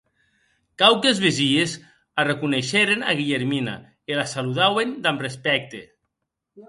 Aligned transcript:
Quauques 0.81 1.19
vesies 1.25 1.71
arreconeisheren 2.23 3.01
a 3.11 3.13
Guillermina 3.21 3.75
e 4.11 4.13
la 4.21 4.27
saludauen 4.35 4.89
damb 5.05 5.23
respècte. 5.27 5.81